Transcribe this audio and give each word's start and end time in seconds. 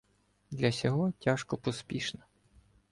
Для 0.51 0.71
сього 0.71 1.11
тяжко 1.19 1.57
поспішна. 1.57 2.21